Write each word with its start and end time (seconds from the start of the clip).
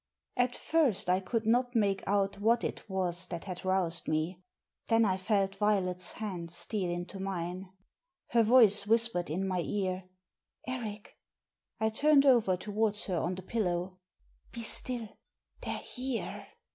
At 0.35 0.55
first 0.55 1.11
I 1.11 1.19
could 1.19 1.45
not 1.45 1.75
make 1.75 2.01
out 2.07 2.39
what 2.39 2.63
it 2.63 2.89
was 2.89 3.27
that 3.27 3.43
had 3.43 3.63
roused 3.63 4.07
me. 4.07 4.41
Then 4.87 5.05
I 5.05 5.15
felt 5.15 5.53
Violet's 5.57 6.13
hand 6.13 6.49
steal 6.49 6.89
into 6.89 7.19
mine. 7.19 7.71
Her 8.31 8.41
voice 8.41 8.87
whispered 8.87 9.29
in 9.29 9.47
my 9.47 9.59
ear, 9.59 10.05
'* 10.37 10.67
Eric!" 10.67 11.17
I 11.79 11.89
turned 11.89 12.25
over 12.25 12.57
towards 12.57 13.05
her 13.05 13.15
on 13.17 13.35
the 13.35 13.43
pillow." 13.43 13.99
Be 14.53 14.63
stilL 14.63 15.07
They're 15.61 15.77
here." 15.77 16.47